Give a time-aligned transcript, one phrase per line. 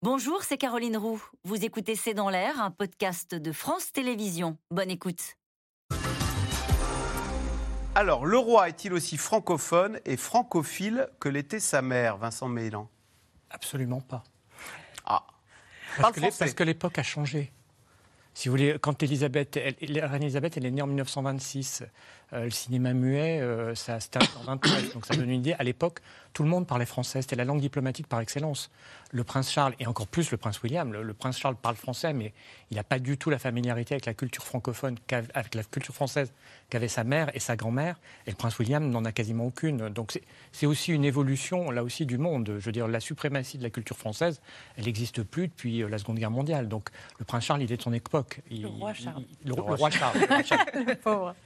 [0.00, 1.20] Bonjour, c'est Caroline Roux.
[1.42, 4.56] Vous écoutez C'est dans l'air, un podcast de France Télévisions.
[4.70, 5.34] Bonne écoute.
[7.96, 12.88] Alors, le roi est-il aussi francophone et francophile que l'était sa mère, Vincent Mélan?
[13.50, 14.22] Absolument pas.
[15.04, 15.26] Ah.
[16.00, 17.52] Parce que, parce que l'époque a changé.
[18.38, 21.82] Si vous voulez, quand Elisabeth, la reine Elisabeth, elle est née en 1926.
[22.34, 24.92] Euh, le cinéma muet, euh, ça termine en 23.
[24.94, 25.54] Donc ça donne une idée.
[25.58, 26.00] À l'époque,
[26.34, 27.22] tout le monde parlait français.
[27.22, 28.70] C'était la langue diplomatique par excellence.
[29.10, 32.34] Le prince Charles, et encore plus le prince William, le, prince Charles parle français, mais
[32.70, 36.30] il n'a pas du tout la familiarité avec la culture francophone, avec la culture française
[36.68, 37.96] qu'avait sa mère et sa grand-mère.
[38.26, 39.88] Et le prince William n'en a quasiment aucune.
[39.88, 40.20] Donc
[40.52, 42.56] c'est aussi une évolution, là aussi, du monde.
[42.58, 44.42] Je veux dire, la suprématie de la culture française,
[44.76, 46.68] elle n'existe plus depuis euh, la Seconde Guerre mondiale.
[46.68, 48.27] Donc le prince Charles, il est de son époque.
[48.50, 49.24] Le roi Charles.
[49.44, 50.18] le, roi Charles.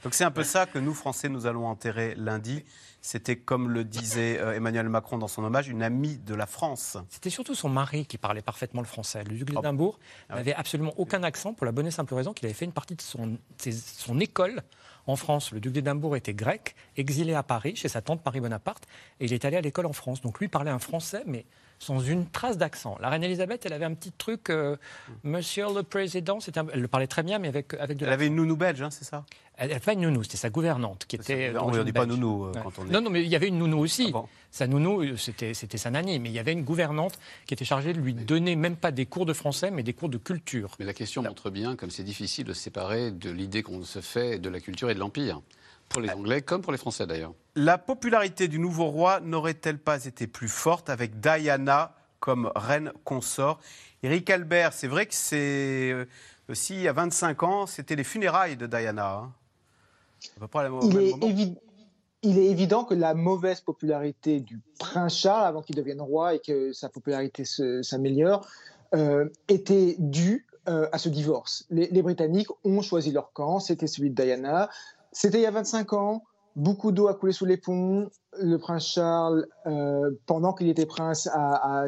[0.05, 2.65] Donc c'est un peu ça que nous, Français, nous allons enterrer lundi.
[3.05, 6.97] C'était, comme le disait euh, Emmanuel Macron dans son hommage, une amie de la France.
[7.11, 9.25] C'était surtout son mari qui parlait parfaitement le français.
[9.25, 12.47] Le duc d'Édimbourg ah n'avait absolument aucun accent pour la bonne et simple raison qu'il
[12.47, 14.63] avait fait une partie de son, son école
[15.07, 15.51] en France.
[15.51, 18.87] Le duc d'Édimbourg était grec, exilé à Paris, chez sa tante Marie-Bonaparte,
[19.19, 20.21] et il est allé à l'école en France.
[20.21, 21.45] Donc lui parlait un français, mais
[21.83, 22.97] sans une trace d'accent.
[23.01, 24.77] La reine Elisabeth, elle avait un petit truc, euh,
[25.25, 26.39] Monsieur le Président,
[26.73, 28.91] elle le parlait très bien, mais avec, avec de Elle avait une nounou belge, hein,
[28.91, 29.25] c'est ça?
[29.57, 31.53] Elle n'avait pas une nounou, c'était sa gouvernante qui était.
[31.61, 32.93] On ne dit pas nounou euh, quand on est.
[32.93, 34.13] Non, non, mais il y avait une nounou aussi.
[34.15, 37.65] Ah sa nounou, euh, c'était sa nanny, mais il y avait une gouvernante qui était
[37.65, 40.77] chargée de lui donner même pas des cours de français, mais des cours de culture.
[40.79, 44.01] Mais la question montre bien comme c'est difficile de se séparer de l'idée qu'on se
[44.01, 45.41] fait de la culture et de l'Empire.
[45.93, 47.35] Pour les Anglais comme pour les Français d'ailleurs.
[47.55, 53.61] La popularité du nouveau roi n'aurait-elle pas été plus forte avec Diana comme reine consort?
[54.03, 55.95] Eric Albert, c'est vrai que c'est
[56.49, 59.13] aussi, il y a 25 ans, c'était les funérailles de Diana.
[59.13, 59.33] Hein.
[60.83, 61.55] il, est
[62.23, 66.39] il est évident que la mauvaise popularité du prince Charles, avant qu'il devienne roi et
[66.39, 67.45] que sa popularité
[67.83, 68.47] s'améliore,
[68.95, 71.67] euh, était due euh, à ce divorce.
[71.71, 74.71] Les, les, Britanniques ont choisi leur camp, c'était celui de Diana.
[75.13, 76.23] C'était il y a 25 ans,
[76.57, 78.09] beaucoup d'eau a coulé sous les ponts.
[78.39, 81.29] Le prince Charles, euh, pendant qu'il était prince,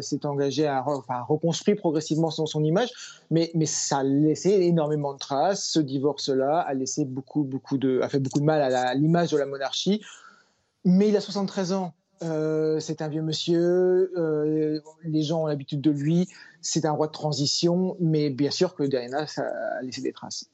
[0.00, 2.90] s'est engagé à, reconstruire progressivement son, image,
[3.30, 5.64] mais, mais ça a laissé énormément de traces.
[5.64, 9.38] Ce divorce-là a laissé beaucoup, beaucoup de, a fait beaucoup de mal à l'image de
[9.38, 10.02] la monarchie.
[10.84, 11.94] Mais il a 73 ans.
[12.22, 16.28] Euh, c'est un vieux monsieur, euh, les gens ont l'habitude de lui,
[16.60, 20.48] c'est un roi de transition, mais bien sûr que Diana ça a laissé des traces.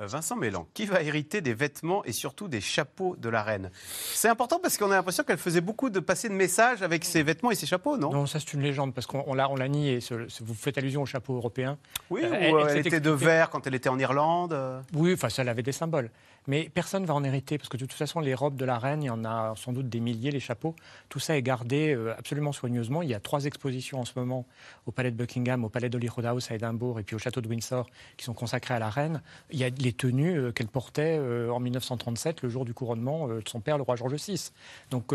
[0.00, 3.70] Euh, Vincent Mélan, qui va hériter des vêtements et surtout des chapeaux de la reine?
[4.12, 7.22] C'est important parce qu'on a l'impression qu'elle faisait beaucoup de passer de messages avec ses
[7.22, 8.10] vêtements et ses chapeaux, non?
[8.10, 10.00] Non, ça c'est une légende parce qu'on l'a, on l'a nié.
[10.40, 11.78] Vous faites allusion au chapeau européen.
[12.10, 14.56] Oui, euh, elle, était de verre quand elle était en Irlande.
[14.94, 16.10] Oui, enfin ça, elle avait des symboles.
[16.46, 18.78] Mais personne ne va en hériter, parce que de toute façon, les robes de la
[18.78, 20.74] reine, il y en a sans doute des milliers, les chapeaux,
[21.08, 23.02] tout ça est gardé euh, absolument soigneusement.
[23.02, 24.46] Il y a trois expositions en ce moment
[24.86, 27.48] au Palais de Buckingham, au Palais d'Holyrood House à Édimbourg et puis au Château de
[27.48, 29.22] Windsor qui sont consacrées à la reine.
[29.50, 33.28] Il y a les tenues euh, qu'elle portait euh, en 1937, le jour du couronnement
[33.28, 34.50] de son père, le roi George VI.
[34.90, 35.12] Donc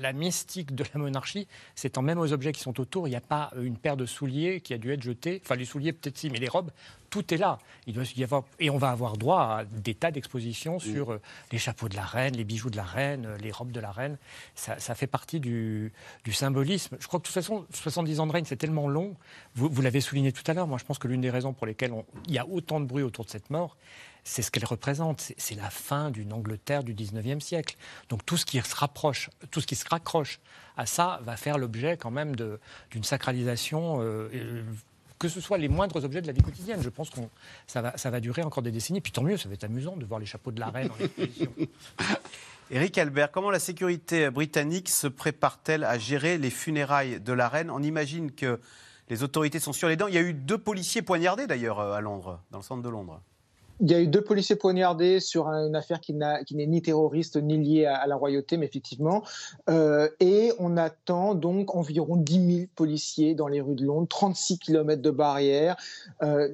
[0.00, 3.08] la mystique de la monarchie s'étend même aux objets qui sont autour.
[3.08, 5.40] Il n'y a pas une paire de souliers qui a dû être jetée.
[5.44, 6.70] Enfin, les souliers peut-être si, mais les robes,
[7.10, 7.58] tout est là.
[7.86, 11.20] Il doit y avoir, et on va avoir droit à des tas d'expositions sur euh,
[11.52, 13.90] les chapeaux de la reine, les bijoux de la reine, euh, les robes de la
[13.90, 14.16] reine.
[14.54, 15.92] Ça, fait partie du,
[16.30, 16.96] symbolisme.
[17.00, 19.16] Je crois que de toute façon, 70 ans de règne, c'est tellement long.
[19.54, 20.66] Vous, l'avez souligné tout à l'heure.
[20.66, 21.92] Moi, je pense que l'une des raisons pour lesquelles
[22.28, 23.76] il y a autant de bruit autour de cette mort,
[24.22, 25.32] c'est ce qu'elle représente.
[25.36, 27.76] C'est la fin d'une Angleterre du 19e siècle.
[28.08, 30.40] Donc tout ce qui se rapproche, tout ce qui se raccroche
[30.76, 34.62] à ça va faire l'objet quand même d'une sacralisation euh,
[35.20, 36.82] que ce soit les moindres objets de la vie quotidienne.
[36.82, 37.20] Je pense que
[37.66, 39.02] ça va, ça va durer encore des décennies.
[39.02, 41.04] Puis tant mieux, ça va être amusant de voir les chapeaux de la reine en
[41.04, 41.52] exposition.
[42.72, 47.70] Éric Albert, comment la sécurité britannique se prépare-t-elle à gérer les funérailles de la reine?
[47.70, 48.60] On imagine que
[49.10, 50.06] les autorités sont sur les dents.
[50.06, 53.20] Il y a eu deux policiers poignardés d'ailleurs à Londres, dans le centre de Londres.
[53.80, 57.56] Il y a eu deux policiers poignardés sur une affaire qui n'est ni terroriste ni
[57.56, 59.24] liée à, la royauté, mais effectivement.
[59.68, 64.58] Euh, et on attend donc environ 10 000 policiers dans les rues de Londres, 36
[64.58, 65.76] km de barrières.
[66.22, 66.48] Euh,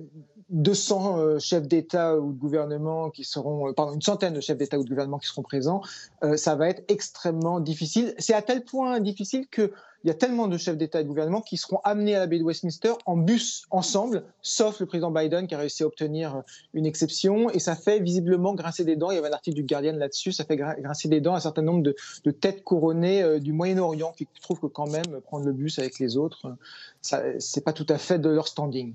[0.51, 4.57] 200 euh, chefs d'État ou de gouvernement qui seront, euh, pardon, une centaine de chefs
[4.57, 5.83] d'État ou de gouvernement qui seront présents,
[6.23, 8.15] euh, ça va être extrêmement difficile.
[8.19, 9.73] C'est à tel point difficile que
[10.05, 12.29] il y a tellement de chefs d'État et de gouvernement qui seront amenés à la
[12.29, 16.45] baie de Westminster en bus ensemble, sauf le président Biden qui a réussi à obtenir
[16.75, 17.51] une exception.
[17.51, 19.11] Et ça fait visiblement grincer des dents.
[19.11, 20.31] Il y avait un article du Guardian là-dessus.
[20.31, 24.29] Ça fait grincer des dents un certain nombre de, de têtes couronnées du Moyen-Orient qui
[24.41, 26.55] trouvent que quand même prendre le bus avec les autres,
[27.01, 28.95] c'est pas tout à fait de leur standing.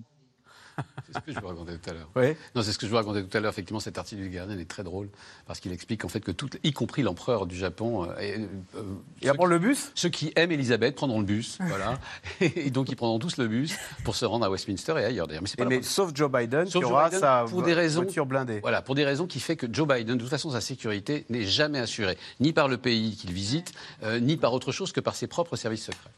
[1.07, 2.09] C'est ce que je vous racontais tout à l'heure.
[2.15, 2.35] Oui.
[2.55, 3.51] Non, c'est ce que je vous racontais tout à l'heure.
[3.51, 5.09] Effectivement, cet article du Guardian est très drôle
[5.45, 8.37] parce qu'il explique en fait que tout, y compris l'empereur du Japon, euh, et,
[8.77, 9.91] euh, le bus?
[9.95, 11.99] Ceux qui aiment Elisabeth prendront le bus, voilà.
[12.39, 13.75] et donc ils prendront tous le bus
[14.05, 15.43] pour se rendre à Westminster et ailleurs d'ailleurs.
[15.59, 18.59] Mais, mais sauf Joe Biden, qui aura sa pour des raisons, voiture blindée.
[18.61, 21.45] Voilà, pour des raisons qui fait que Joe Biden, de toute façon, sa sécurité n'est
[21.45, 23.73] jamais assurée, ni par le pays qu'il visite,
[24.03, 26.11] euh, ni par autre chose que par ses propres services secrets.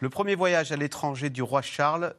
[0.00, 2.14] Le premier voyage à l'étranger du roi Charles,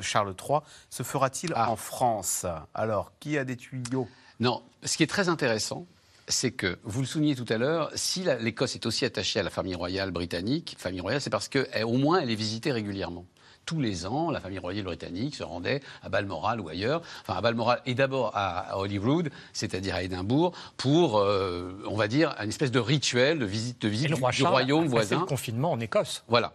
[0.00, 1.70] Charles III, se fera-t-il ah.
[1.70, 2.46] en France?
[2.74, 4.08] Alors, qui a des tuyaux?
[4.40, 5.86] Non, ce qui est très intéressant,
[6.28, 9.50] c'est que, vous le soulignez tout à l'heure, si l'Écosse est aussi attachée à la
[9.50, 13.24] famille royale britannique, famille royale, c'est parce qu'au moins elle est visitée régulièrement
[13.66, 17.40] tous les ans, la famille royale britannique se rendait à Balmoral ou ailleurs, enfin à
[17.40, 22.70] Balmoral et d'abord à Holyrood, c'est-à-dire à Édimbourg, pour, euh, on va dire, une espèce
[22.70, 25.20] de rituel de visite, de visite du, royaume voisin.
[25.20, 26.22] le confinement en Écosse.
[26.28, 26.54] Voilà.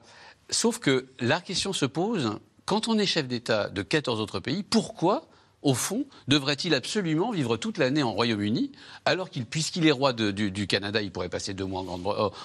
[0.51, 4.63] Sauf que la question se pose, quand on est chef d'État de 14 autres pays,
[4.63, 5.27] pourquoi
[5.61, 8.71] au fond, devrait-il absolument vivre toute l'année en Royaume-Uni,
[9.05, 11.83] alors qu'il, puisqu'il est roi du, Canada, il pourrait passer deux mois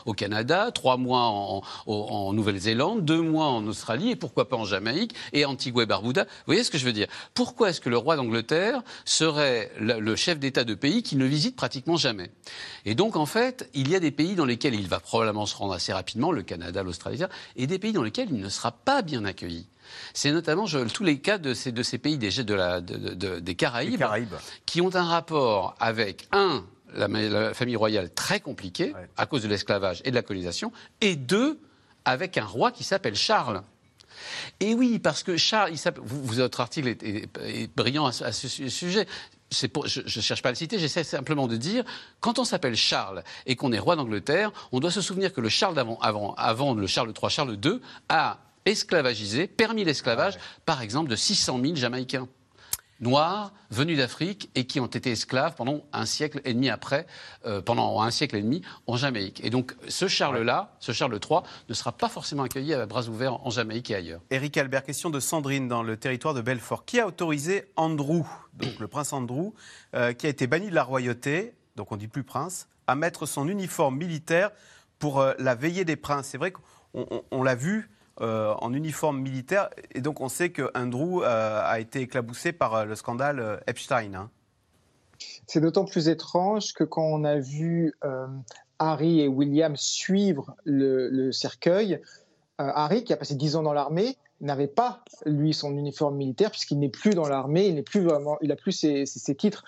[0.05, 1.23] au Canada, trois mois
[1.87, 6.25] en, Nouvelle-Zélande, deux mois en Australie, et pourquoi pas en Jamaïque, et Antigua et Barbuda.
[6.25, 7.09] Vous voyez ce que je veux dire?
[7.35, 11.57] Pourquoi est-ce que le roi d'Angleterre serait le, chef d'État de pays qui ne visite
[11.57, 12.31] pratiquement jamais?
[12.85, 15.57] Et donc, en fait, il y a des pays dans lesquels il va probablement se
[15.57, 17.23] rendre assez rapidement, le Canada, l'Australie,
[17.57, 19.67] et des pays dans lesquels il ne sera pas bien accueilli.
[20.15, 24.05] C'est notamment tous les cas de ces, pays des, Caraïbes,
[24.67, 30.03] qui ont un rapport avec, un, la, famille royale très compliquée à cause de l'esclavage
[30.05, 31.59] et de la colonisation, et deux,
[32.05, 33.63] avec un roi qui s'appelle Charles.
[34.61, 39.07] Et oui, parce que Charles, votre article est, brillant à, ce sujet.
[39.51, 39.67] je
[40.01, 41.85] ne cherche pas à le citer, j'essaie simplement de dire,
[42.21, 45.49] quand on s'appelle Charles et qu'on est roi d'Angleterre, on doit se souvenir que le
[45.49, 45.99] Charles d'avant,
[46.37, 51.61] avant le Charles III, Charles II, a esclavagisé, permis l'esclavage, ah par exemple, de 600
[51.63, 52.29] 000 Jamaïcains
[53.01, 57.07] noirs venus d'Afrique et qui ont été esclaves pendant un siècle et demi après,
[57.45, 59.45] euh, pendant un siècle et demi en Jamaïque.
[59.45, 63.45] Et donc ce Charles-là, ce Charles III, ne sera pas forcément accueilli à bras ouverts
[63.47, 64.21] en Jamaïque et ailleurs.
[64.31, 66.85] Éric Albert, question de Sandrine dans le territoire de Belfort.
[66.85, 68.23] Qui a autorisé Andrew,
[68.55, 69.53] donc le prince Andrew,
[69.95, 73.27] euh, qui a été banni de la royauté, donc on dit plus prince, à mettre
[73.27, 74.51] son uniforme militaire
[74.99, 76.29] pour euh, la veillée des princes?
[76.29, 77.91] C'est vrai qu'on l'a vu
[78.23, 79.69] euh, en uniforme militaire.
[79.95, 84.15] Et donc on sait que Andrew euh, a été éclaboussé par euh, le scandale Epstein.
[84.15, 84.31] Hein.
[85.47, 87.95] C'est d'autant plus étrange que quand on a vu
[88.79, 92.01] Harry et William suivre le, cercueil,
[92.59, 96.79] Harry, qui a passé dix ans dans l'armée, n'avait pas, lui, son uniforme militaire, puisqu'il
[96.79, 99.65] n'est plus dans l'armée, il n'est plus vraiment, il a plus ses titres.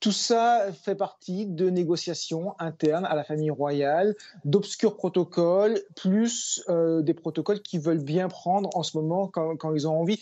[0.00, 4.14] Tout ça fait partie de négociations internes à la famille royale,
[4.44, 9.88] d'obscurs protocoles, plus euh, des protocoles qu'ils veulent bien prendre en ce moment quand, ils
[9.88, 10.20] ont envie.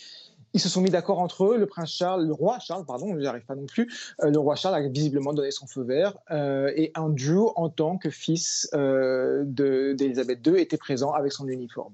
[0.53, 1.57] Ils se sont mis d'accord entre eux.
[1.57, 3.91] Le prince Charles, le roi Charles, pardon, je n'y arrive pas non plus.
[4.23, 6.17] Euh, le roi Charles a visiblement donné son feu vert.
[6.31, 11.93] Euh, et Andrew, en tant que fils d'Élisabeth II, était présent avec son uniforme.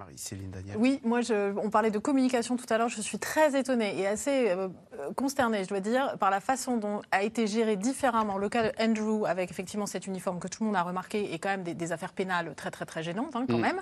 [0.00, 0.76] Marie-Céline Daniel.
[0.78, 2.88] Oui, moi, je, on parlait de communication tout à l'heure.
[2.88, 4.68] Je suis très étonnée et assez euh,
[5.14, 8.72] consternée, je dois dire, par la façon dont a été géré différemment le cas de
[8.82, 11.92] Andrew, avec effectivement cet uniforme que tout le monde a remarqué, et quand même des,
[11.92, 13.62] affaires pénales très, très, très gênantes, hein, quand mm.
[13.62, 13.80] même,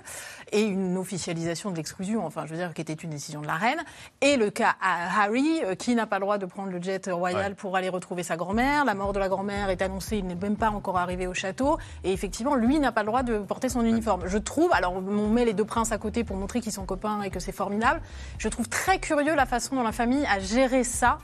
[0.51, 3.55] et une officialisation de l'exclusion, enfin, je veux dire, qui était une décision de la
[3.55, 3.79] reine,
[4.19, 7.09] et le cas à Harry, euh, qui n'a pas le droit de prendre le jet
[7.09, 8.83] royal pour aller retrouver sa grand-mère.
[8.83, 11.77] La mort de la grand-mère est annoncée, il n'est même pas encore arrivé au château,
[12.03, 14.23] et effectivement, lui n'a pas le droit de porter son uniforme.
[14.25, 17.21] Je trouve, alors, on met les deux princes à côté pour montrer qu'ils sont copains
[17.21, 18.01] et que c'est formidable.
[18.37, 21.19] Je trouve très curieux la façon dont la famille a géré ça.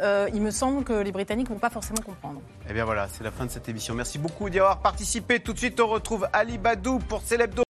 [0.00, 2.40] Euh, il me semble que les Britanniques ne vont pas forcément comprendre.
[2.68, 3.94] Eh bien voilà, c'est la fin de cette émission.
[3.94, 5.40] Merci beaucoup d'y avoir participé.
[5.40, 7.62] Tout de suite, on retrouve Ali Badou pour Célébdo.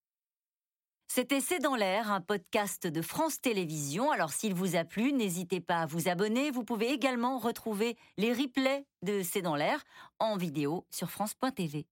[1.12, 4.12] C'était C'est dans l'air, un podcast de France Télévisions.
[4.12, 6.52] Alors s'il vous a plu, n'hésitez pas à vous abonner.
[6.52, 9.83] Vous pouvez également retrouver les replays de C'est dans l'air
[10.21, 11.87] en vidéo sur France.tv.